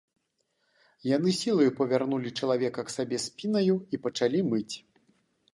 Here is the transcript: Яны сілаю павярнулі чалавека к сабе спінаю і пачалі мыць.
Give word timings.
Яны 1.15 1.29
сілаю 1.41 1.75
павярнулі 1.81 2.33
чалавека 2.39 2.87
к 2.89 2.95
сабе 2.97 3.17
спінаю 3.27 3.75
і 3.79 3.95
пачалі 4.07 4.39
мыць. 4.53 4.75